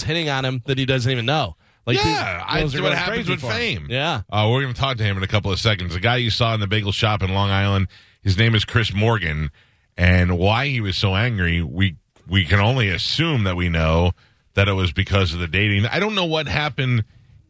[0.00, 1.56] hitting on him that he doesn't even know.
[1.84, 3.88] Like yeah, I, that's what happens with fame.
[3.90, 4.22] Yeah.
[4.30, 5.94] Uh, we're going to talk to him in a couple of seconds.
[5.94, 7.88] The guy you saw in the bagel shop in Long Island,
[8.22, 9.50] his name is Chris Morgan,
[9.96, 11.96] and why he was so angry, we
[12.28, 14.12] we can only assume that we know
[14.54, 15.86] that it was because of the dating.
[15.86, 17.04] I don't know what happened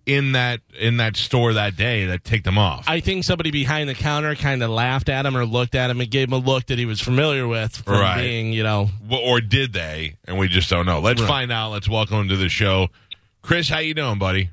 [0.07, 2.85] in that in that store that day that ticked him off.
[2.89, 6.01] I think somebody behind the counter kind of laughed at him or looked at him
[6.01, 8.21] and gave him a look that he was familiar with from Right.
[8.21, 10.17] being, you know, W- or did they?
[10.27, 11.01] And we just don't know.
[11.01, 11.29] Let's Right.
[11.29, 11.71] find out.
[11.71, 12.89] Let's welcome him to the show.
[13.43, 14.51] Chris, how you doing, buddy?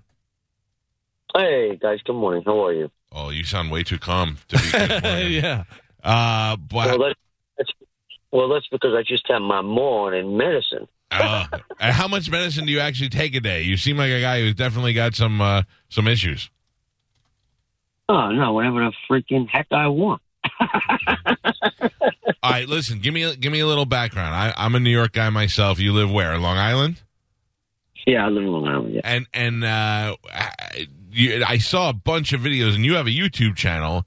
[1.35, 2.43] Hey guys, good morning.
[2.45, 2.91] How are you?
[3.11, 5.35] Oh, you sound way too calm to be.
[5.41, 5.63] Yeah.
[6.03, 7.19] Uh, but, Well, that's,
[7.57, 7.71] that's
[8.31, 10.87] well, that's because I just had my morning medicine.
[11.11, 11.45] Uh,
[11.79, 13.61] how much medicine do you actually take a day?
[13.63, 16.49] You seem like a guy who's definitely got some uh, some issues.
[18.07, 20.21] Oh no, whatever the freaking heck I want.
[22.41, 24.33] All right, listen, give me a, give me a little background.
[24.33, 25.79] I, I'm a New York guy myself.
[25.79, 26.37] You live where?
[26.37, 27.01] Long Island?
[28.07, 28.93] Yeah, I live in Long Island.
[28.95, 29.01] Yeah.
[29.03, 33.11] And and uh, I- you, I saw a bunch of videos, and you have a
[33.11, 34.05] YouTube channel,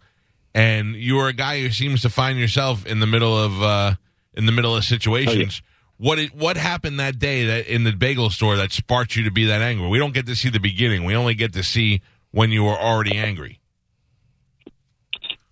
[0.54, 3.94] and you are a guy who seems to find yourself in the middle of uh,
[4.34, 5.62] in the middle of situations.
[6.02, 9.30] What it, what happened that day that in the bagel store that sparked you to
[9.30, 9.86] be that angry?
[9.86, 11.04] We don't get to see the beginning.
[11.04, 13.60] We only get to see when you were already angry.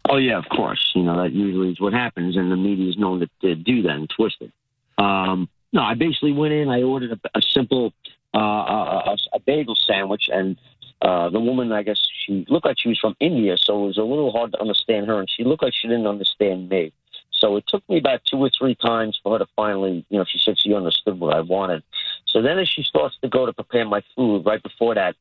[0.08, 0.90] Oh yeah, of course.
[0.96, 3.82] You know that usually is what happens, and the media is known to, to do
[3.82, 4.50] that and twist it.
[4.98, 6.68] Um, no, I basically went in.
[6.68, 7.92] I ordered a, a simple
[8.34, 10.56] uh, a, a, a bagel sandwich, and
[11.00, 13.98] uh, the woman, I guess she looked like she was from India, so it was
[13.98, 16.92] a little hard to understand her, and she looked like she didn't understand me.
[17.40, 20.24] So it took me about two or three times for her to finally, you know,
[20.28, 21.82] she said she understood what I wanted.
[22.26, 25.16] So then, as she starts to go to prepare my food, right before that,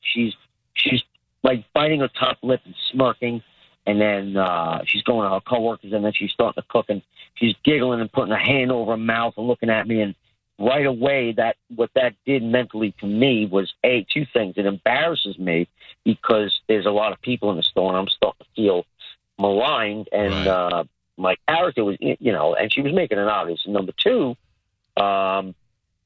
[0.00, 0.34] she's
[0.74, 1.02] she's
[1.42, 3.42] like biting her top lip and smirking
[3.86, 7.02] and then uh, she's going to her coworkers, and then she's starting to cook, and
[7.34, 10.14] she's giggling and putting her hand over her mouth and looking at me, and
[10.58, 14.54] right away, that what that did mentally to me was a two things.
[14.56, 15.68] It embarrasses me
[16.04, 18.86] because there's a lot of people in the store, and I'm starting to feel
[19.38, 20.46] maligned, and Right.
[20.46, 20.84] uh,
[21.16, 23.60] my character was, you know, and she was making it obvious.
[23.64, 24.36] And number two,
[24.96, 25.54] um,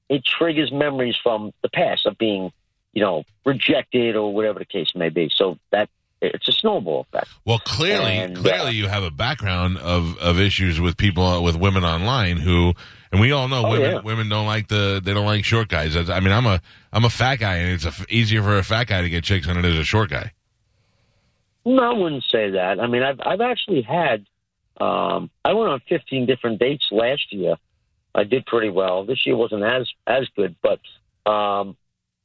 [0.08, 2.52] it triggers memories from the past of being,
[2.92, 5.30] you know, rejected or whatever the case may be.
[5.34, 5.88] So that
[6.20, 7.28] it's a snowball effect.
[7.44, 11.56] Well, clearly, And, uh, clearly, you have a background of, of issues with people with
[11.56, 12.74] women online who,
[13.12, 14.00] and we all know Oh, women yeah.
[14.00, 15.96] women don't like the they don't like short guys.
[15.96, 16.60] I mean, I'm a
[16.92, 19.46] I'm a fat guy, and it's a, easier for a fat guy to get chicks
[19.46, 20.32] than it is a short guy.
[21.64, 22.80] No, I wouldn't say that.
[22.80, 24.26] I mean, I've I've actually had.
[24.80, 27.56] Um, I went on 15 different dates last year.
[28.14, 29.04] I did pretty well.
[29.04, 30.80] This year wasn't as as good, but
[31.30, 31.76] um,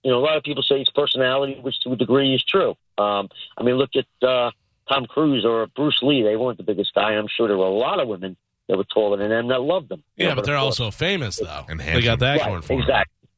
[0.04, 2.76] you know, a lot of people say his personality, which to a degree is true.
[2.98, 4.52] Um, I mean, look at uh,
[4.90, 6.24] Tom Cruise or Bruce Lee.
[6.24, 7.12] They weren't the biggest guy.
[7.14, 8.36] I'm sure there were a lot of women
[8.70, 10.04] that were taller than them that loved them.
[10.16, 11.66] You Yeah, know, but they're course- also famous though.
[11.70, 12.80] And they got that right, going for 'em.
[12.80, 13.30] exactly.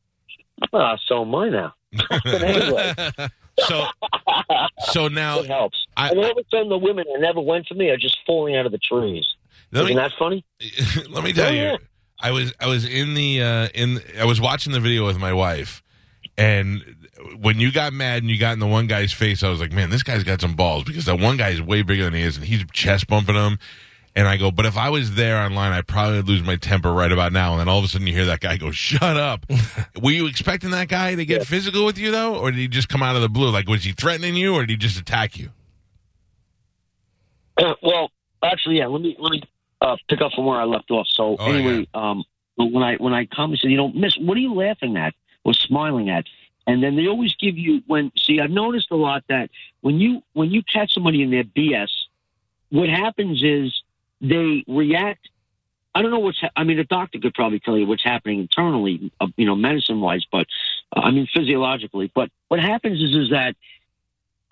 [0.71, 1.73] Uh, so am I now.
[2.09, 2.93] But anyway,
[3.59, 3.85] So
[4.91, 5.85] so now it helps.
[5.95, 8.17] I- and all of a sudden, the women that never went for me are just
[8.25, 9.25] falling out of the trees.
[9.71, 10.43] Isn't that funny?
[11.09, 11.77] let me tell Oh, you, yeah.
[12.19, 15.33] I was I was in the uh, in I was watching the video with my
[15.33, 15.83] wife,
[16.37, 16.83] and
[17.39, 19.71] when you got mad and you got in the one guy's face, I was like,
[19.71, 22.21] man, this guy's got some balls because that one guy is way bigger than he
[22.21, 23.57] is, and he's chest bumping him.
[24.17, 27.11] And I go, but if I was there online, I'd probably lose my temper right
[27.11, 27.51] about now.
[27.51, 29.45] And then all of a sudden, you hear that guy go, "Shut up!"
[30.01, 32.87] Were you expecting that guy to get physical with you though, or did he just
[32.87, 33.49] come out of the blue?
[33.49, 35.49] Like, was he threatening you, or did he just attack you?
[37.57, 38.09] Uh, well,
[38.43, 38.87] actually, yeah.
[38.87, 39.43] Let me let me
[39.81, 41.07] uh, pick up from where I left off.
[41.09, 42.23] So Oh, anyway, um,
[42.55, 45.13] when I when I come and said, you know, Miss, what are you laughing at
[45.43, 46.25] or smiling at?
[46.67, 48.11] And then they always give you when.
[48.17, 49.49] See, I've noticed a lot that
[49.81, 51.89] when you when you catch somebody in their BS,
[52.69, 53.83] what happens is
[54.21, 55.29] they react.
[55.93, 56.39] I don't know what's.
[56.41, 59.55] Ha- I mean, a doctor could probably tell you what's happening internally, uh, you know,
[59.55, 60.47] medicine wise, but
[60.95, 62.11] uh, I mean physiologically.
[62.13, 63.55] But what happens is is that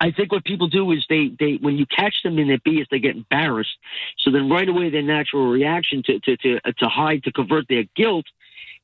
[0.00, 2.86] I think what people do is they, they when you catch them in their BS,
[2.90, 3.76] they get embarrassed.
[4.18, 7.68] So then right away, their natural reaction to to to, uh, to hide to convert
[7.68, 8.26] their guilt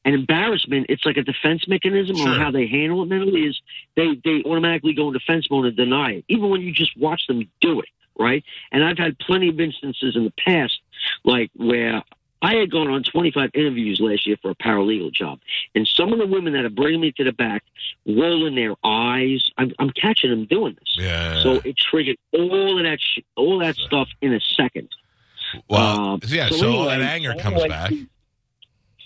[0.05, 2.29] and embarrassment, it's like a defense mechanism Sure.
[2.29, 3.43] on how they handle it mentally.
[3.43, 3.61] Is
[3.97, 7.27] they they automatically go in defense mode and deny it, even when you just watch
[7.27, 7.89] them do it,
[8.19, 8.45] right?
[8.73, 10.81] And I've had plenty of instances in the past,
[11.25, 12.03] like where.
[12.43, 15.41] I had gone on 25 interviews last year for a paralegal job,
[15.75, 17.63] and some of the women that are bringing me to the back,
[18.07, 20.97] rolling their eyes, I'm, I'm catching them doing this.
[20.97, 21.43] Yeah.
[21.43, 24.89] So it triggered all of that, sh- all that stuff in a second.
[25.69, 26.49] well, um, yeah.
[26.49, 27.93] So, so all that anger comes anyway- back.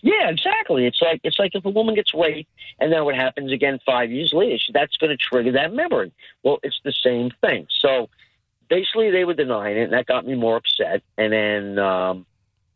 [0.01, 0.87] Yeah, exactly.
[0.87, 4.12] It's like it's like if a woman gets raped, and then what happens again five
[4.12, 4.59] years later?
[4.75, 6.12] That's going to trigger that memory.
[6.43, 7.67] Well, it's the same thing.
[7.81, 8.11] So
[8.69, 11.03] basically, they were denying it, and that got me more upset.
[11.19, 12.27] And then, um,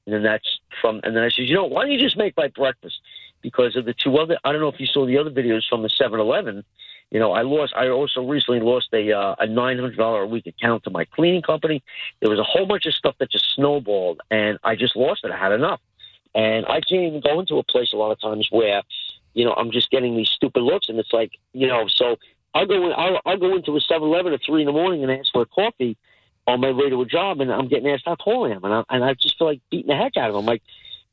[0.07, 1.01] and then that's from.
[1.05, 3.01] And then I said, you know, why don't you just make my breakfast?
[3.43, 4.39] because of the two other.
[4.45, 6.65] I don't know if you saw the other videos from the 7-Eleven.
[7.11, 7.73] You know, I lost.
[7.75, 11.07] I also recently lost a uh, a nine hundred dollar a week account to my
[11.07, 11.83] cleaning company.
[12.21, 15.31] There was a whole bunch of stuff that just snowballed, and I just lost it.
[15.31, 15.81] I had enough,
[16.35, 18.83] and I can't even go into a place a lot of times where,
[19.33, 22.17] you know, I'm just getting these stupid looks, and it's like, you know, so
[22.55, 22.93] I'll go in.
[22.97, 25.47] I'll, I'll go into a 7-Eleven at three in the morning and ask for a
[25.47, 25.97] coffee
[26.47, 28.73] on my way to a job, and I'm getting asked how tall I am, and
[28.73, 30.47] I, and I just feel like beating the heck out of them.
[30.47, 30.63] Like,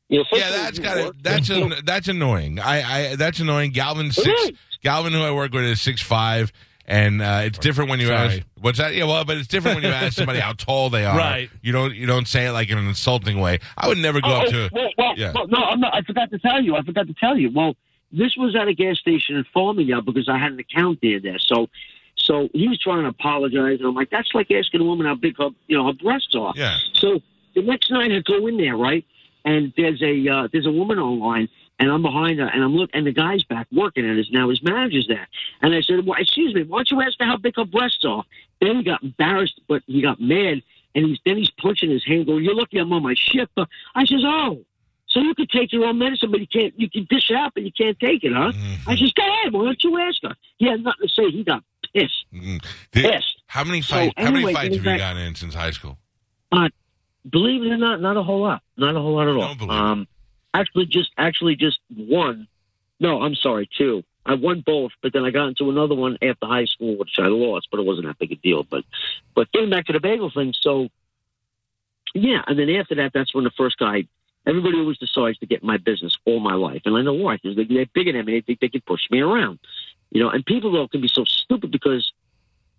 [0.08, 2.58] you know, Yeah, that's got work, that's an, that's annoying.
[2.58, 3.72] I, I that's annoying.
[3.72, 4.50] Galvin six.
[4.82, 6.52] Galvin, who I work with, is six five,
[6.86, 8.18] and uh, it's different when you Sorry.
[8.38, 8.94] ask what's that?
[8.94, 11.16] Yeah, well, but it's different when you ask somebody how tall they are.
[11.18, 11.50] Right.
[11.60, 13.58] You don't you don't say it like in an insulting way.
[13.76, 14.70] I would never go Oh, up oh, to.
[14.72, 15.32] well, well, yeah.
[15.34, 16.76] well, no, I'm not, I forgot to tell you.
[16.76, 17.50] I forgot to tell you.
[17.52, 17.74] Well,
[18.16, 21.20] this was at a gas station in Farmingdale because I had an account there.
[21.20, 21.68] There, so,
[22.16, 25.14] so he was trying to apologize, and I'm like, that's like asking a woman how
[25.14, 26.52] big her, you know, her breasts are.
[26.56, 26.76] Yeah.
[26.94, 27.20] So
[27.54, 29.04] the next night I go in there, right,
[29.44, 31.48] and there's a uh, there's a woman online,
[31.78, 34.48] and I'm behind her, and I'm look, and the guy's back working, and his now
[34.48, 35.28] his manager's there,
[35.60, 38.04] and I said, well, excuse me, why don't you ask her how big her breasts
[38.04, 38.24] are?
[38.60, 40.62] Then he got embarrassed, but he got mad,
[40.94, 43.50] and he's then he's punching his hand, going, "You're lucky I'm on my ship."
[43.94, 44.64] I says, "Oh."
[45.16, 46.78] So you can take your own medicine, but you can't.
[46.78, 48.52] You can dish it out, but you can't take it, huh?
[48.52, 48.90] Mm-hmm.
[48.90, 49.50] I says, "Go ahead.
[49.54, 51.30] Why don't you ask her?" He had nothing to say.
[51.30, 51.64] He got
[51.94, 52.26] pissed.
[52.34, 52.62] Mm.
[52.92, 53.40] Did- Pissed.
[53.46, 54.12] how many So, fights?
[54.18, 55.96] how anyway, many fights have you gotten in since high school?
[57.30, 58.60] believe it or not, not a whole lot.
[58.76, 59.40] Not a whole lot at all.
[59.40, 59.80] Don't believe it.
[59.80, 60.06] um,
[60.52, 62.46] actually, just actually just one.
[63.00, 64.04] No, I'm sorry, two.
[64.26, 67.28] I won both, but then I got into another one after high school, which I
[67.28, 68.64] lost, but it wasn't that big a deal.
[68.64, 68.84] But
[69.34, 70.88] but getting back to the bagel thing, so
[72.14, 74.04] yeah, and then after that, that's when the first guy.
[74.46, 77.56] Everybody always decides to get my business all my life, and I know why because
[77.56, 78.34] they, they're bigger than me.
[78.34, 79.58] They think they can push me around,
[80.10, 80.30] you know.
[80.30, 82.12] And people though can be so stupid because,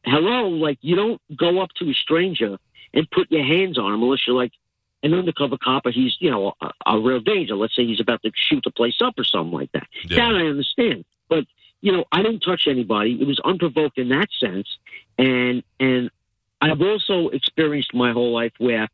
[0.03, 2.57] hello, like you don't go up to a stranger
[2.93, 4.53] and put your hands on him unless you're like
[5.03, 7.55] an undercover cop or he's, you know, a, a real danger.
[7.55, 9.87] Let's say he's about to shoot the place up or something like that.
[10.05, 10.27] Yeah.
[10.27, 11.05] That I understand.
[11.29, 11.45] But,
[11.81, 13.21] you know, I didn't touch anybody.
[13.21, 14.67] It was unprovoked in that sense.
[15.17, 16.09] And and
[16.61, 18.87] I've also experienced my whole life where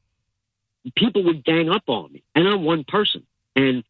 [0.96, 2.24] people would gang up on me.
[2.36, 3.26] And I'm one person.
[3.56, 3.84] And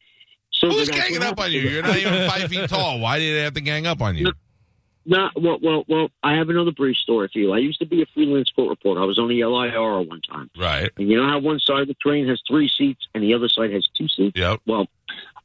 [0.51, 1.61] so Who's ganging up on you?
[1.61, 2.99] You're not even five feet tall.
[2.99, 4.31] Why did they have to gang up on you?
[5.05, 6.07] No, well, well, well.
[6.23, 7.51] I have another brief story for you.
[7.51, 9.01] I used to be a freelance court reporter.
[9.01, 10.89] I was on the LIRR one time, Right.
[10.97, 13.49] and you know how one side of the train has three seats and the other
[13.49, 14.37] side has two seats.
[14.39, 14.61] Yep.
[14.65, 14.87] Well,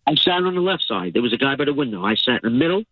[0.07, 1.13] I sat on the left side.
[1.13, 2.05] There was a guy by the window.
[2.05, 2.85] I sat in the middle,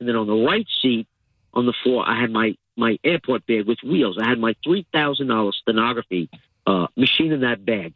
[0.00, 1.06] and then on the right seat,
[1.52, 4.16] on the floor, I had my my airport bag with wheels.
[4.18, 6.30] I had my three thousand dollars stenography
[6.66, 7.94] uh, machine in that bag.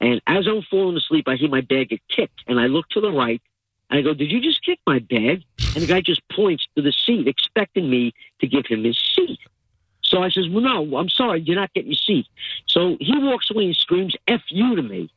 [0.00, 3.00] And as I'm falling asleep, I hear my bag get kicked, and I look to
[3.00, 3.40] the right.
[3.90, 5.42] And I go, "Did you just kick my bag?"
[5.74, 9.38] And the guy just points to the seat, expecting me to give him his seat.
[10.02, 12.26] So I says, "Well, no, I'm sorry, you're not getting your seat."
[12.66, 15.10] So he walks away and screams "F you" to me.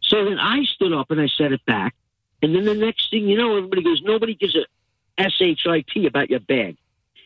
[0.00, 1.94] So then I stood up and I said it back.
[2.42, 4.66] And then the next thing you know, everybody goes, nobody gives a
[5.18, 6.76] S-H-I-T about your bag.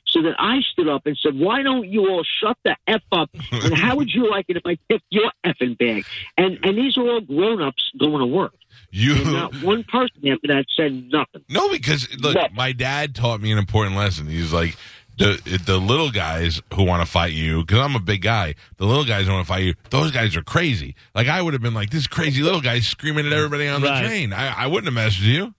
[0.09, 3.29] So then I stood up and said, why don't you all shut the F up?
[3.53, 6.05] And how would you like it if I picked your effing bag?
[6.39, 8.55] And and these are all grown-ups going to work.
[8.91, 11.45] You And not one person after that said nothing.
[11.49, 14.27] No, because look, my dad taught me an important lesson.
[14.29, 14.77] He's like
[15.19, 18.55] the the little guys who want to fight you because I'm a big guy.
[18.77, 19.75] The little guys who want to fight you.
[19.91, 20.95] Those guys are crazy.
[21.15, 23.89] Like I would have been like this crazy little guy screaming at everybody on the
[23.89, 24.05] Right.
[24.07, 24.33] train.
[24.33, 25.53] I, I wouldn't have with you.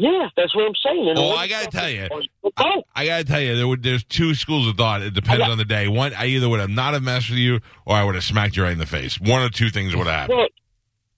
[0.00, 1.08] Yeah, that's what I'm saying.
[1.08, 2.08] And Oh, I gotta tell you.
[2.56, 5.02] Oh, I gotta tell you, there would, there's two schools of thought.
[5.02, 5.88] It depends got- on the day.
[5.88, 8.56] One, I either would have not have messed with you, or I would have smacked
[8.56, 9.20] you right in the face.
[9.20, 10.38] One or two things would have happened.
[10.38, 10.48] well,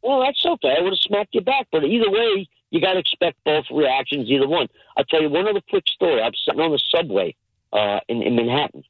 [0.02, 0.74] well, that's okay.
[0.78, 1.66] I would have smacked you back.
[1.70, 4.66] But either way, you got to expect both reactions, either one.
[4.96, 6.22] I'll tell you one other quick story.
[6.22, 7.34] I'm sitting on the subway
[7.74, 8.82] uh, in, in Manhattan.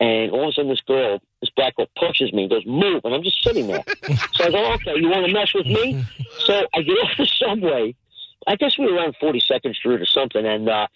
[0.00, 3.00] And all of a sudden, this girl, this black girl, pushes me and goes, move.
[3.04, 3.82] And I'm just sitting there.
[4.32, 6.04] so I go, okay, you want to mess with me?
[6.46, 7.94] So I get off the subway.
[8.48, 10.44] I guess we were around 42nd Street or something.
[10.44, 10.86] And, uh,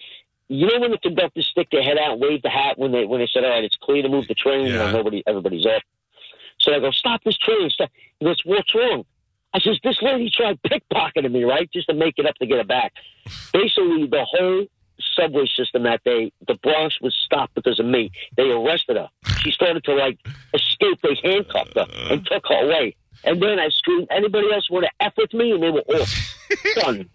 [0.49, 3.05] you know, when the conductors stick their head out and wave the hat when they
[3.05, 5.67] when they said, all right, it's clear to move the train, you know, nobody, everybody's
[5.67, 5.83] off.
[6.59, 7.71] So I go, stop this train.
[7.71, 7.91] Stop.
[8.19, 9.05] He goes, what's wrong?
[9.55, 12.59] I says, this lady tried pickpocketing me, right, just to make it up to get
[12.59, 12.93] it back.
[13.53, 14.67] Basically, the whole
[15.15, 18.11] subway system that day, the Bronx was stopped because of me.
[18.37, 19.09] They arrested her.
[19.41, 20.19] She started to like
[20.55, 21.01] escape.
[21.03, 22.97] They handcuffed her and took her away.
[23.25, 25.53] And then I screamed, anybody else want to F with me?
[25.53, 26.32] And they were off.
[26.77, 27.09] Done.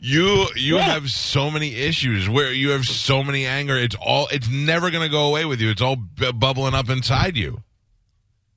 [0.00, 0.82] You you Yeah.
[0.82, 3.76] have so many issues where you have so many anger.
[3.76, 4.28] It's all.
[4.30, 5.70] It's never gonna go away with you.
[5.70, 7.62] It's all bu- bubbling up inside you.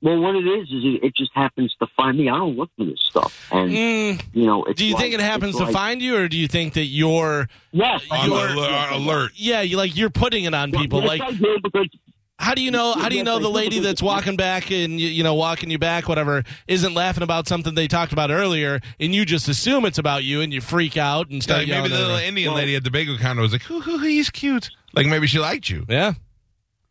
[0.02, 2.30] Well, what it is, is it, it just happens to find me.
[2.30, 3.48] I don't look for this stuff.
[3.52, 6.16] And, Mm, you know, it's do you like- think it happens to like- find you,
[6.16, 8.02] or do you think that you're, Yes.
[8.10, 9.32] On You're- alert, alert.
[9.36, 11.00] yeah, you like you're putting it on people?
[11.00, 11.86] Yes, Like, I do because
[12.40, 12.94] How do you know?
[12.94, 15.78] How do you know the lady that's walking back and you, you know walking you
[15.78, 19.98] back, whatever, isn't laughing about something they talked about earlier, and you just assume it's
[19.98, 22.22] about you, and you freak out and start Like maybe the little her.
[22.22, 25.26] Indian lady at the bagel counter was like, "Hoo hoo, hoo, he's cute." Like maybe
[25.26, 25.84] she liked you.
[25.88, 26.14] Yeah,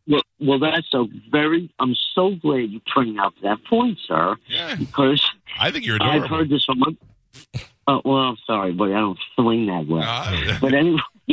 [0.07, 1.69] Well, well, that's a very.
[1.79, 5.21] I'm so glad you pointed out that point, sir, Yeah, because
[5.59, 6.37] I think you're I've adorable.
[6.37, 6.81] heard this from.
[7.87, 10.03] Uh, well, I'm sorry, but I don't swing that well.
[10.05, 10.99] Uh, but anyway,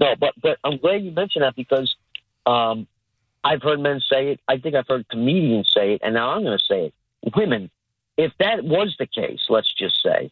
[0.00, 1.94] no, but but I'm glad you mentioned that because
[2.46, 2.86] um,
[3.44, 4.40] I've heard men say it.
[4.48, 7.36] I think I've heard comedians say it, and now I'm going to say it.
[7.36, 7.70] Women,
[8.16, 10.30] if that was the case, let's just say,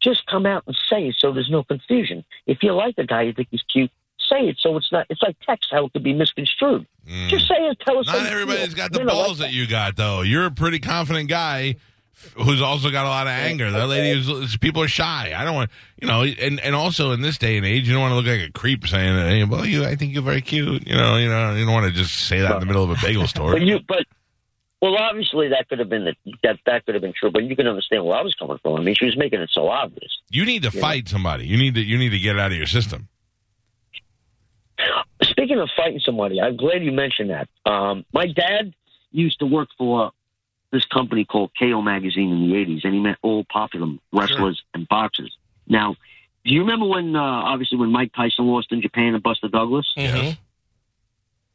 [0.00, 2.24] just come out and say it so there's no confusion.
[2.46, 5.06] If you like a guy, you think he's cute, say it so it's not.
[5.08, 6.86] It's like text how it could be misconstrued.
[7.08, 7.28] mm.
[7.28, 7.78] Just say it.
[7.80, 8.06] Tell us.
[8.06, 10.22] Not everybody's got the are like balls that you got, though.
[10.22, 11.76] You're a pretty confident guy
[12.36, 13.70] who's also got a lot of anger.
[13.70, 15.34] That lady is people are shy.
[15.36, 15.70] I don't want
[16.00, 18.26] you know, and and also in this day and age, you don't want to look
[18.26, 21.28] like a creep saying, "Hey, well, you, I think you're very cute." You know, you
[21.28, 23.52] know, you don't want to just say that in the middle of a bagel store.
[23.52, 24.04] But you, but
[24.82, 27.30] well, obviously that could have been the, that that could have been true.
[27.30, 28.76] But you can understand where I was coming from.
[28.76, 30.10] I mean, she was making it so obvious.
[30.30, 30.80] You need to Yeah.
[30.80, 31.46] fight somebody.
[31.46, 33.08] You need to you need to get it out of your system.
[35.22, 37.48] Speaking of fighting somebody, I'm glad you mentioned that.
[37.70, 38.74] Um, my dad
[39.10, 40.12] used to work for
[40.76, 44.86] this company called KO Magazine in the 80s, and he met all popular wrestlers and
[44.88, 45.34] boxers.
[45.66, 45.96] Now,
[46.44, 49.90] do you remember when, uh, obviously, when Mike Tyson lost in Japan to Buster Douglas?
[49.96, 50.36] Mhm.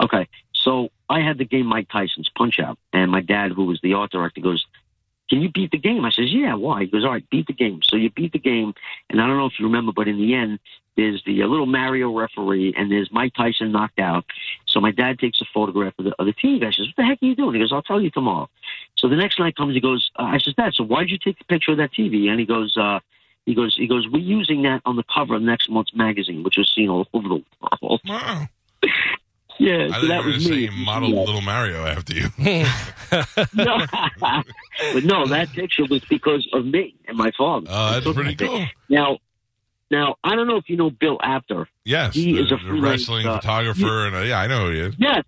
[0.02, 3.80] Okay, so I had the game Mike Tyson's Punch Out, and my dad, who was
[3.82, 4.66] the art director, goes,
[5.30, 7.54] "Can you beat the game?" I says, "Yeah, why?" He goes, "All right, beat the
[7.54, 8.74] game." So you beat the game,
[9.10, 10.60] and I don't know if you remember, but in the end,
[10.98, 14.26] there's the uh, little Mario referee, and there's Mike Tyson knocked out.
[14.66, 16.72] So my dad takes a photograph of the, of the TV guy.
[16.72, 18.50] Says, "What the heck are you doing?" He goes, "I'll tell you tomorrow."
[18.98, 21.38] So the next night comes, he goes, uh, "I says, Dad, so why'd you take
[21.38, 23.00] the picture of that TV?" And he goes, uh,
[23.46, 26.58] "He goes, he goes, we're using that on the cover of next month's magazine, which
[26.58, 27.44] was seen all over the
[27.82, 28.48] world." Wow.
[29.60, 30.40] Yeah, I so think that you was going me.
[30.40, 32.30] to say you modeled Little Mario after you.
[33.54, 33.86] no.
[34.94, 37.68] but no, that picture was because of me and my father.
[37.70, 38.66] Oh, I that's pretty that cool.
[38.90, 39.20] Now,
[39.92, 41.68] now I don't know if you know Bill Apter.
[41.86, 44.80] Yes, He the, is a wrestling uh, photographer, and uh, yeah, I know who he
[44.80, 44.96] is.
[44.98, 45.24] Yes,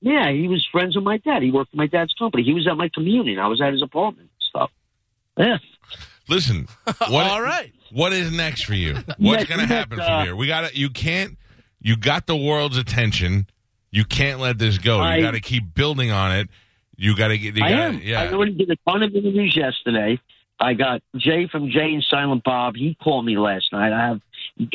[0.00, 1.42] yeah, he was friends with my dad.
[1.42, 2.42] He worked for my dad's company.
[2.42, 3.38] He was at my communion.
[3.38, 4.70] I was at his apartment and stuff.
[5.36, 5.58] Yeah.
[6.28, 7.72] Listen, what, All right.
[7.90, 8.94] what is next for you?
[8.94, 10.36] What's Next- going to happen next, from uh, here?
[10.36, 11.36] We got to You can't.
[11.80, 13.46] You got the world's attention.
[13.90, 15.00] You can't let this go.
[15.00, 16.48] I- you got to keep building on it.
[16.96, 17.56] You got to get.
[17.56, 18.00] You I gotta, am.
[18.02, 18.22] Yeah.
[18.22, 20.20] I already did a ton of interviews yesterday.
[20.62, 22.76] I got Jay from Jay and Silent Bob.
[22.76, 23.92] He called me last night.
[23.92, 24.20] I have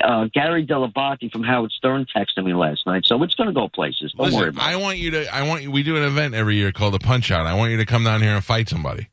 [0.03, 3.05] uh, Gary Dell'Abate from Howard Stern texted me last night.
[3.05, 4.13] So it's going to go places.
[4.17, 4.81] Don't worry Listen, about I it.
[4.81, 5.33] want you to.
[5.33, 5.71] I want you.
[5.71, 7.45] We do an event every year called the Punch Out.
[7.47, 9.07] I want you to come down here and fight somebody.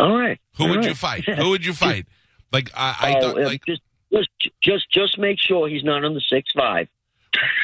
[0.00, 0.38] All right.
[0.56, 1.24] Who All would you fight?
[1.28, 2.06] Who would you fight?
[2.52, 3.40] Like I, I oh, thought.
[3.42, 3.82] uh, Like just,
[4.12, 4.28] just,
[4.62, 6.88] just, just make sure he's not on the six five.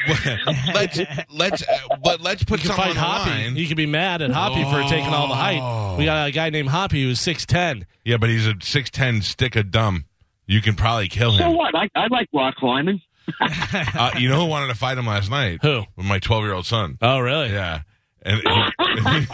[0.75, 1.00] let's
[1.31, 1.62] let's.
[1.62, 3.31] uh, But let's put You can something fight on the Hoppy.
[3.31, 3.57] line.
[3.57, 5.97] You can be mad at Hoppy for taking all the height.
[5.99, 7.87] We got a guy named Hoppy who's six ten.
[8.04, 10.04] Yeah, but he's a six ten stick of dumb.
[10.47, 11.38] You can probably kill him.
[11.38, 11.75] So what?
[11.75, 13.00] I, I like rock climbing.
[13.97, 15.61] Uh, you know who wanted to fight him last night?
[15.62, 15.83] Who?
[15.97, 16.99] With my twelve year old son.
[17.00, 17.50] Oh, really?
[17.50, 17.81] Yeah.
[18.26, 18.40] And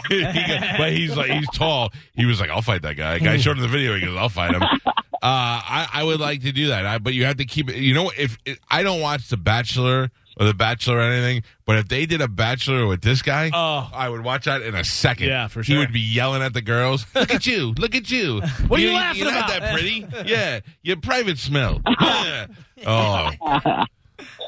[0.09, 1.91] he, he got- but he's like he's tall.
[2.13, 3.95] He was like, "I'll fight that guy." Guy showed him the video.
[3.95, 4.89] He goes, "I'll fight him." Uh,
[5.23, 7.77] I I would like to do that, I, but you have to keep it.
[7.77, 8.37] You know, if
[8.69, 12.27] I don't watch The Bachelor or The Bachelor or anything, but if they did a
[12.27, 13.89] Bachelor with this guy, Oh.
[13.93, 15.27] I would watch that in a second.
[15.27, 15.75] Yeah, for sure.
[15.75, 17.05] He would be yelling at the girls.
[17.13, 17.73] Look at you!
[17.77, 18.41] Look at you!
[18.67, 20.05] What are you You- laughing You're not about?" that pretty.
[20.25, 21.79] Yeah, your private smell.
[22.01, 22.47] Yeah.
[22.85, 23.29] Oh.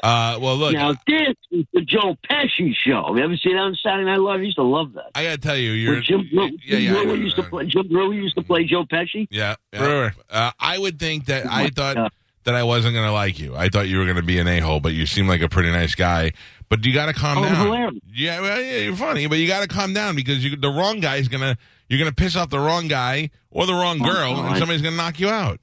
[0.02, 0.72] Uh, well, look.
[0.74, 3.14] now this is the Joe Pesci show.
[3.16, 4.40] You ever seen that on Saturday Night Live?
[4.40, 5.10] I used to love that.
[5.14, 5.94] I gotta tell you, you're.
[5.94, 7.66] When Jim, Breuer- yeah, yeah, Breuer know, used to play.
[7.66, 9.26] Jim Breuer used to play Joe Pesci.
[9.30, 9.78] Yeah, yeah.
[9.78, 10.14] Breuer.
[10.28, 12.08] Uh, I would think that I thought Yeah.
[12.44, 13.54] That I wasn't going to like you.
[13.56, 15.48] I thought you were going to be an a hole, but you seem like a
[15.48, 16.32] pretty nice guy.
[16.68, 17.66] But you got to calm Oh, down.
[17.66, 17.94] hilarious.
[18.12, 21.00] Yeah, well, yeah, you're funny, but you got to calm down because you, the wrong
[21.00, 21.56] guy is gonna
[21.88, 24.96] you're gonna piss off the wrong guy or the wrong Oh, girl, and somebody's gonna
[24.96, 25.60] knock you out.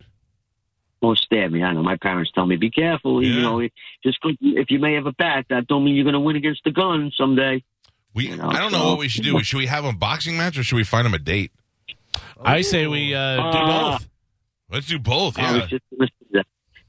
[1.01, 1.63] Don't stab me.
[1.63, 1.81] I know.
[1.81, 3.23] My parents tell me, be careful.
[3.23, 3.33] Yeah.
[3.33, 3.67] You know,
[4.03, 6.35] just 'cause- if you may have a bat, that don't mean you're going to win
[6.35, 7.63] against the gun someday.
[8.13, 9.41] We You know, I don't know what we should do.
[9.41, 11.51] Should we have a boxing match or should we find him a date?
[12.39, 14.09] I say we uh, do Uh, both.
[14.69, 15.39] Let's do both.
[15.39, 16.07] I Yeah.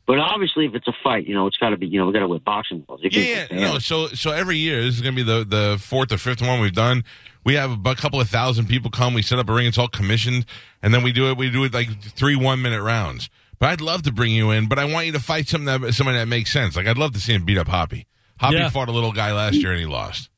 [0.06, 1.86] But obviously, if it's a fight, you know, it's got to be.
[1.86, 3.02] You know, we got to wear boxing gloves.
[3.04, 3.78] You Yeah, yeah, no.
[3.78, 6.60] So, so every year this is going to be the the fourth or fifth one
[6.60, 7.04] we've done.
[7.44, 9.14] We have a couple of thousand people come.
[9.14, 9.66] We set up a ring.
[9.66, 10.44] It's all commissioned,
[10.82, 11.36] and then we do it.
[11.36, 13.30] We do it like three one minute rounds.
[13.58, 14.68] But I'd love to bring you in.
[14.68, 16.74] But I want you to fight something that somebody that makes sense.
[16.76, 18.06] Like I'd love to see him beat up Hoppy.
[18.40, 18.70] Hoppy Yeah.
[18.70, 20.30] fought a little guy last year and he lost.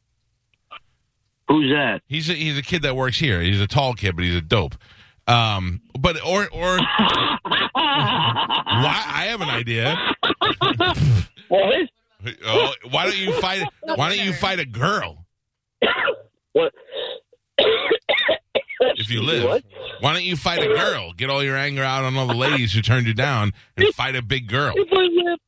[1.48, 2.02] Who's that?
[2.06, 3.40] He's a, he's a kid that works here.
[3.40, 4.74] He's a tall kid, but he's a dope.
[5.26, 6.78] Um, but or or
[7.74, 9.96] why I have an idea.
[11.48, 11.88] What?
[12.46, 13.66] Oh, why don't you fight?
[13.82, 15.26] Why don't you fight a girl?
[16.52, 16.72] What?
[18.96, 19.64] if you live, what?
[20.00, 21.12] why don't you fight a girl?
[21.12, 24.16] Get all your anger out on all the ladies who turned you down and fight
[24.16, 24.74] a big girl.
[24.78, 25.38] I live,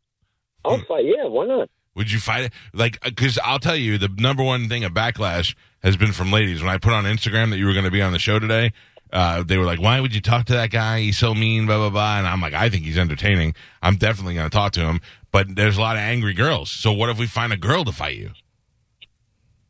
[0.65, 0.85] I'll hmm.
[0.85, 1.05] fight.
[1.05, 1.71] Yeah, why not?
[1.95, 2.53] Would you fight it?
[2.75, 6.31] Like, uh, because I'll tell you, the number one thing of backlash has been from
[6.31, 6.61] ladies.
[6.63, 8.73] When I put on Instagram that you were going to be on the show today,
[9.13, 11.01] uh, they were like, "Why would you talk to that guy?
[11.01, 12.19] He's so mean." Blah blah blah.
[12.19, 13.55] And I'm like, I think he's entertaining.
[13.83, 15.01] I'm definitely going to talk to him.
[15.33, 16.71] But there's a lot of angry girls.
[16.71, 18.31] So what if we find a girl to fight you?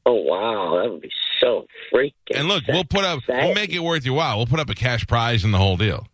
[0.04, 2.12] Oh wow, that would be so freaking.
[2.34, 4.36] And look, we'll put up, we'll make it worth your while.
[4.36, 6.06] We'll put up a cash prize and the whole deal.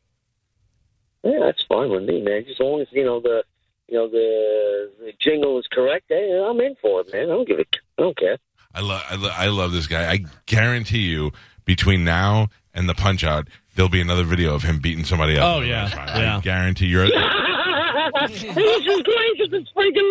[1.22, 2.44] Yeah, that's fine with me, man.
[2.46, 3.44] Just as long as you know the,
[3.88, 6.06] you know the, the jingle is correct.
[6.08, 7.24] Hey, I'm in for it, man.
[7.24, 7.64] I don't give a,
[7.98, 8.38] I don't care.
[8.74, 10.10] I love, I, lo- I love this guy.
[10.10, 11.32] I guarantee you,
[11.66, 12.48] between now
[12.82, 15.44] and the punch out, there'll be another video of him beating somebody up.
[15.56, 15.88] Oh, yeah.
[15.96, 16.40] I Yeah.
[16.42, 17.06] guarantee you're.
[17.08, 20.08] this is great because it's freaking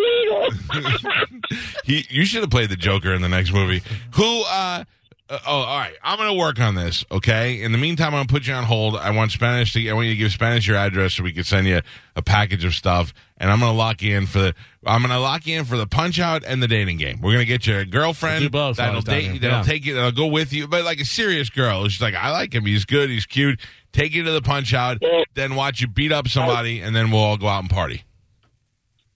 [0.81, 1.61] legal.
[1.83, 3.81] he, you should have played the Joker in the next movie.
[4.15, 4.43] Who?
[4.43, 4.83] uh
[5.31, 5.93] uh, oh, all right.
[6.03, 7.05] I'm going to work on this.
[7.11, 7.61] Okay.
[7.61, 8.95] In the meantime, I'm going to put you on hold.
[8.95, 9.89] I want Spanish to.
[9.89, 11.81] I want you to give Spanish your address so we can send you
[12.15, 13.13] a package of stuff.
[13.37, 14.55] And I'm going to lock you in for the.
[14.85, 17.21] I'm going to lock you in for the punch out and the dating game.
[17.21, 19.23] We're going to get you a girlfriend We'll both while that'll date.
[19.31, 19.39] here.
[19.39, 19.63] That'll Yeah.
[19.63, 19.95] take you.
[19.95, 20.67] That'll go with you.
[20.67, 21.87] But like a serious girl.
[21.87, 22.65] She's like, I like him.
[22.65, 23.09] He's good.
[23.09, 23.59] He's cute.
[23.93, 24.97] Take you to the punch out.
[25.01, 25.23] Yeah.
[25.33, 28.03] Then watch you beat up somebody, and then we'll all go out and party.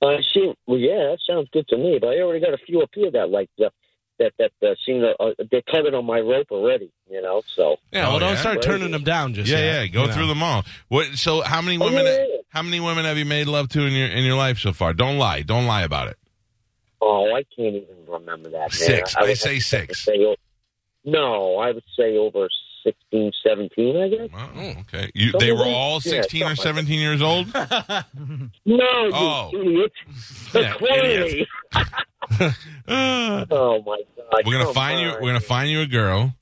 [0.02, 1.98] Uh, see, well, yeah, that sounds good to me.
[2.00, 3.70] But I already got a few up here that like uh,
[4.20, 6.92] that that uh, seem uh, uh, they're covered on my rope already.
[7.10, 8.40] You know, so Yeah, Oh, well, don't yeah?
[8.40, 9.88] start turning them down just Yeah, yet, yeah.
[9.88, 10.14] Go you know.
[10.14, 10.64] through them all.
[10.88, 11.08] What?
[11.16, 12.06] So, how many Oh, women?
[12.06, 12.26] yeah.
[12.50, 14.94] How many women have you made love to in your in your life so far?
[14.94, 15.42] Don't lie.
[15.42, 16.18] Don't lie about it.
[17.02, 18.60] oh, I can't even remember that.
[18.60, 18.70] Man.
[18.72, 19.16] Six.
[19.16, 20.06] I, I say six.
[20.06, 20.36] Say,
[21.04, 22.48] no, I would say over
[22.86, 24.30] 16, 17, I guess.
[24.34, 25.12] Oh, okay.
[25.14, 27.48] You, they were them- all yeah, sixteen or something like seventeen years old.
[28.66, 29.50] No, you Oh.
[29.54, 29.92] idiot.
[30.54, 31.48] Yeah, Clearly.
[31.74, 31.84] Uh,
[32.88, 34.44] Oh my God!
[34.46, 35.10] we're gonna come find you.
[35.14, 36.34] We're gonna find you a girl,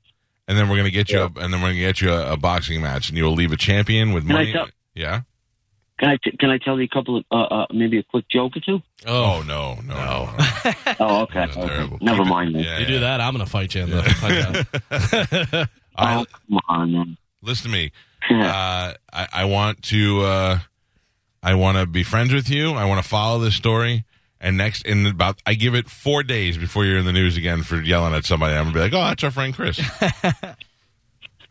[0.47, 1.19] and then we're gonna get you.
[1.19, 1.29] Yeah.
[1.35, 3.57] A, and then we're gonna get you a, a boxing match, and you'll leave a
[3.57, 4.51] champion with Can I money.
[4.51, 5.21] tell- yeah.
[5.99, 8.27] Can I t- can I tell you a couple of uh, uh, maybe a quick
[8.27, 8.81] joke or two?
[9.05, 9.95] Oh, no, no, no.
[9.95, 10.73] no.
[10.99, 11.33] Oh, okay.
[11.45, 11.67] That's okay.
[11.67, 11.97] terrible.
[12.01, 12.63] Never Keep mind then.
[12.63, 12.87] Yeah, You yeah.
[12.87, 15.69] do that, I'm going to fight you in the.
[15.95, 17.17] All right, Oh, come on, man.
[17.41, 17.91] listen to me.
[18.31, 20.59] uh, I, I want to uh,
[21.41, 22.71] I want to be friends with you.
[22.73, 24.05] I want to follow this story.
[24.39, 27.63] And next, in about, I give it four days before you're in the news again
[27.63, 28.53] for yelling at somebody.
[28.55, 29.79] I'm gonna be like, oh, that's our friend Chris.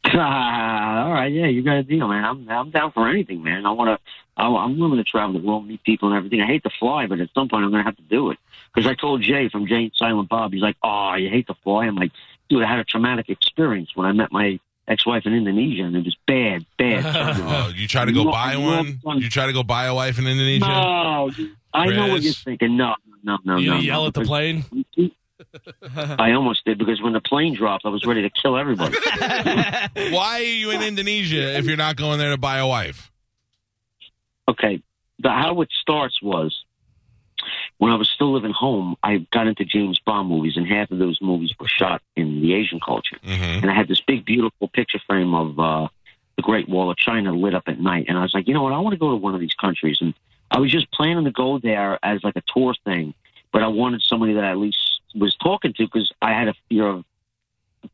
[0.04, 2.24] Ah, all right, yeah, you got a deal, man.
[2.24, 3.64] I'm I'm down for anything, man.
[3.66, 3.98] I want to.
[4.36, 6.40] I'm willing to travel the world, meet people, and everything.
[6.40, 8.38] I hate to fly, but at some point I'm going to have to do it.
[8.74, 11.54] Because I told Jay from Jay and Silent Bob, he's like, "Oh, you hate to
[11.62, 12.12] fly." I'm like,
[12.52, 16.04] "Dude, I had a traumatic experience when I met my ex-wife in Indonesia, and it
[16.04, 17.02] was bad, bad."
[17.40, 19.00] Oh, you try to go No, buy no, one?
[19.04, 19.14] no.
[19.14, 20.66] You try to go buy a wife in Indonesia?
[20.66, 21.30] no,
[21.72, 22.76] I know what you're thinking.
[22.76, 23.72] No, no, no, you no.
[23.76, 24.64] gonna yell no, at the plane?
[26.18, 28.96] I almost did because when the plane dropped, I was ready to kill everybody.
[30.14, 33.10] Why are you in Indonesia if you're not going there to buy a wife?
[34.48, 34.82] okay,
[35.18, 36.64] the, how it starts was
[37.82, 38.94] when I was still living home.
[39.02, 42.54] I got into James Bond movies, and half of those movies were shot in the
[42.54, 43.16] Asian culture.
[43.24, 43.62] Mm-hmm.
[43.62, 45.88] And I had this big, beautiful picture frame of uh,
[46.36, 48.04] the Great Wall of China lit up at night.
[48.06, 48.72] And I was like, you know what?
[48.72, 49.98] I want to go to one of these countries.
[50.00, 50.14] And
[50.48, 53.14] I was just planning to go there as like a tour thing,
[53.52, 56.54] but I wanted somebody that I at least was talking to because I had a
[56.68, 57.04] fear of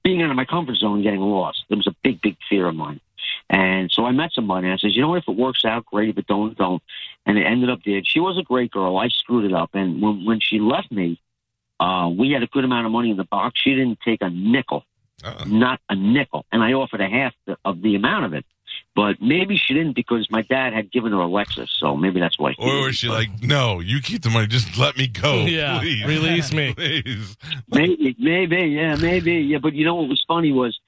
[0.04, 1.64] being out of my comfort zone and getting lost.
[1.70, 3.00] It was a big, big fear of mine.
[3.50, 5.18] And so I met somebody and I said, you know what?
[5.18, 6.10] If it works out, great.
[6.10, 6.82] If it don't, don't.
[7.24, 8.02] And it ended up there.
[8.04, 8.98] She was a great girl.
[8.98, 9.70] I screwed it up.
[9.74, 11.20] And when, when she left me,
[11.80, 13.60] uh, we had a good amount of money in the box.
[13.62, 14.84] She didn't take a nickel
[15.24, 16.44] Uh, not a nickel.
[16.52, 18.44] And I offered a half the, of the amount of it.
[18.94, 21.68] But maybe she didn't because my dad had given her a Lexus.
[21.78, 22.52] So maybe that's why.
[22.52, 24.46] She or was she But like, no, you keep the money.
[24.46, 25.44] Just let me go.
[25.46, 26.04] Yeah, please.
[26.04, 26.74] release me.
[26.76, 27.36] Please.
[27.68, 29.34] Maybe, maybe, yeah, maybe.
[29.36, 30.78] Yeah, but you know what was funny was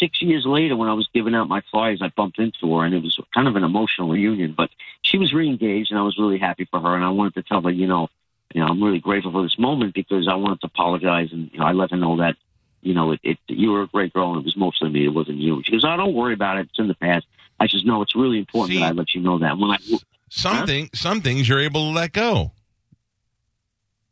[0.00, 2.94] six years later when I was giving out my flyers, I bumped into her and
[2.94, 4.54] it was kind of an emotional reunion.
[4.56, 4.70] But
[5.02, 6.96] she was re-engaged and I was really happy for her.
[6.96, 8.08] And I wanted to tell her, you know,
[8.52, 11.60] you know, I'm really grateful for this moment because I wanted to apologize and you
[11.60, 12.34] know, I let her know that,
[12.82, 15.14] you know, it, it you were a great girl and it was mostly me, it
[15.14, 15.62] wasn't you.
[15.64, 16.66] She goes, "Oh, don't worry about it.
[16.70, 17.26] It's in the past."
[17.60, 19.76] I says, "No, it's really important See- that I let you know that." When I,
[20.30, 22.52] Something, some things you're able to let go.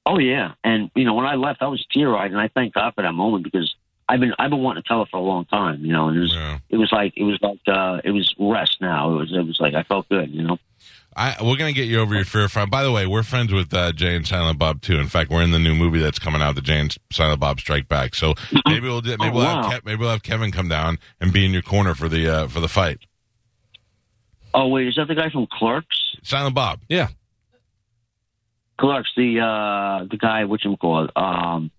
[0.04, 2.94] oh yeah, and you know, when I left, I was tear-eyed, and I thank God
[2.94, 3.74] for that moment because
[4.08, 6.16] I've been I've been wanting to tell it for a long time, you know, and
[6.16, 6.58] it was Yeah.
[6.70, 9.12] it was like it was like uh, it was rest now.
[9.12, 10.58] It was it was like I felt good, you know.
[11.16, 12.66] I, we're gonna get you over your fear of fire.
[12.66, 14.98] By the way, we're friends with uh, Jay and Silent Bob too.
[14.98, 17.58] In fact, we're in the new movie that's coming out, the Jay and Silent Bob
[17.60, 18.14] Strike Back.
[18.14, 18.34] So
[18.66, 19.68] maybe we'll do, maybe Oh, we'll wow.
[19.68, 22.28] have Kev, maybe we'll have Kevin come down and be in your corner for the
[22.28, 22.98] uh, for the fight.
[24.54, 26.16] Oh wait, is that the guy from Clerks?
[26.22, 26.80] Silent Bob.
[26.88, 27.08] Yeah.
[28.80, 31.70] Clerks, the uh, the guy which I'm called, um,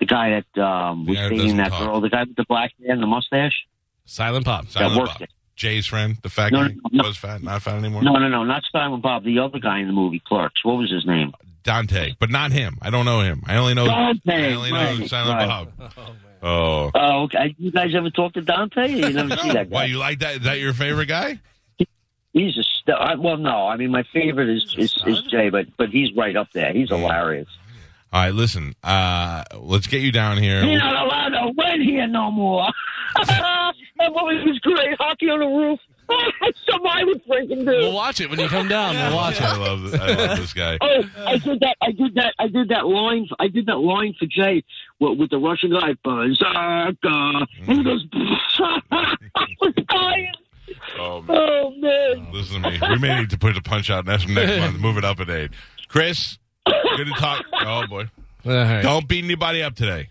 [0.00, 1.80] the guy that um, The was guy that that talk.
[1.80, 3.66] girl, the guy with the black hair and the mustache.
[4.04, 4.68] Silent Bob.
[4.68, 5.22] Silent worked Bob.
[5.22, 5.30] it.
[5.56, 7.04] Jay's friend, the fat No, guy, no.
[7.04, 8.02] was fat, not fat anymore.
[8.02, 9.24] No, no, no, not Silent Bob.
[9.24, 10.64] The other guy in the movie, Clerks.
[10.64, 11.32] What was his name?
[11.64, 12.78] Dante, but not him.
[12.80, 13.42] I don't know him.
[13.46, 13.86] I only know.
[13.86, 15.48] Dante, I only know right, Silent right.
[15.76, 15.92] Bob.
[16.40, 17.56] Oh, Oh, okay.
[17.58, 18.88] You guys ever talk to Dante?
[18.88, 19.74] You never see that guy.
[19.74, 20.36] why you like that?
[20.36, 21.40] Is that your favorite guy?
[22.32, 23.66] He's a st- I, well, no.
[23.66, 26.72] I mean, my favorite is, is is Jay, but but he's right up there.
[26.72, 27.48] He's hilarious.
[28.12, 28.74] All right, listen.
[28.82, 30.64] Uh, let's get you down here.
[30.64, 32.66] He's not allowed to win here no more.
[33.26, 34.96] that movie was great.
[34.98, 35.78] Hockey on the roof.
[36.70, 37.70] Something I would freaking do.
[37.70, 38.94] We'll watch it when you come down.
[38.94, 39.58] We'll watch I it.
[39.58, 39.94] love.
[39.94, 40.78] I love this guy.
[40.88, 41.76] Oh, I did that.
[41.82, 42.34] I did that.
[42.38, 43.28] I did that line.
[43.38, 44.64] I did that line for Jay
[45.00, 48.06] with, with the Russian guy, Berserker, and he goes.
[48.58, 49.16] I
[49.60, 50.32] was dying.
[50.98, 51.36] Oh, man.
[51.38, 52.32] Oh man.
[52.32, 52.78] Listen to me.
[52.88, 54.80] We may need to put a punch out next next month.
[54.80, 55.48] Move it up a day.
[55.88, 56.38] Chris,
[56.96, 57.44] good to talk.
[57.52, 58.08] Oh boy,
[58.46, 58.82] All right.
[58.82, 60.08] don't beat anybody up today.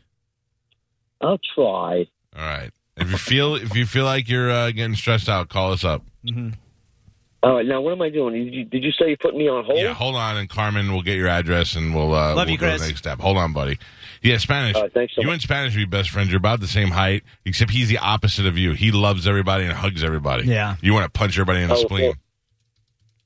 [1.21, 2.07] I'll try.
[2.35, 2.71] All right.
[2.95, 6.03] If you feel if you feel like you're uh, getting stressed out, call us up.
[6.25, 6.49] Mm-hmm.
[7.43, 7.65] All right.
[7.65, 8.33] Now, what am I doing?
[8.33, 9.77] Did you, did you say you put me on hold?
[9.79, 12.57] Yeah, hold on, and Carmen will get your address, and we'll uh, Love we'll you,
[12.57, 12.81] go Chris.
[12.81, 13.19] the next step.
[13.19, 13.77] Hold on, buddy.
[14.23, 14.75] Yeah, Spanish.
[14.75, 15.33] All right, thanks so you much.
[15.35, 16.29] and Spanish are your best friends.
[16.29, 18.71] You're about the same height, except he's the opposite of you.
[18.73, 20.45] He loves everybody and hugs everybody.
[20.47, 20.75] Yeah.
[20.81, 22.05] You want to punch everybody in the Oh, spleen.
[22.07, 22.13] well-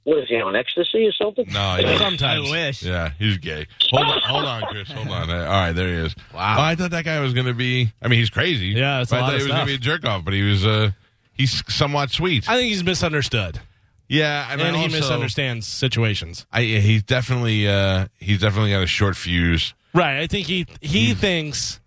[0.03, 1.45] What is he on ecstasy or something?
[1.51, 1.97] No, yeah.
[1.99, 2.47] Sometimes.
[2.49, 2.81] I wish.
[2.83, 3.67] Yeah, he's gay.
[3.91, 4.91] Hold on, hold on, Chris.
[4.91, 5.29] Hold on.
[5.29, 6.15] All right, there he is.
[6.33, 6.55] Wow.
[6.57, 7.91] Oh, I thought that guy was going to be.
[8.01, 8.67] I mean, he's crazy.
[8.67, 10.05] Yeah, that's a but I lot thought of he was going to be a jerk
[10.05, 10.65] off, but he was.
[10.65, 10.91] uh
[11.33, 12.47] He's somewhat sweet.
[12.49, 13.59] I think he's misunderstood,
[14.07, 16.45] yeah, and, and he also- misunderstands situations.
[16.51, 17.67] I, he's definitely.
[17.67, 19.73] uh He's definitely got a short fuse.
[19.93, 20.19] Right.
[20.21, 21.79] I think he he thinks